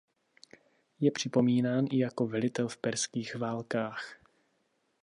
[0.99, 4.15] Je připomínán i jako velitel v perských válkách.